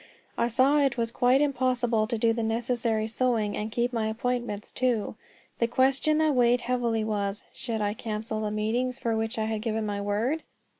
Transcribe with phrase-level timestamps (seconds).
[0.35, 4.71] I saw it was quite impossible to do the necessary sewing and keep my appointments
[4.71, 5.13] too.
[5.59, 9.61] The question that weighed heavily was, "Should I cancel the meetings for which I had
[9.61, 10.41] given my word?"